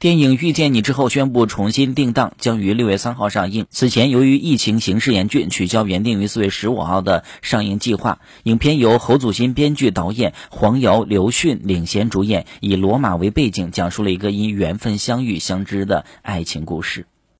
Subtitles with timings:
[0.00, 3.66] 电影遇见你之后宣布重新定档将于六月三号上映。
[3.68, 8.20] 此前由于疫情形势严峻取消原定于四月十五号的上映计划。
[8.44, 17.06] 影片由侯祖新编剧导演黄瑶刘迅领衔主演以罗马为背景讲述了一个因缘分相遇相知的爱情故事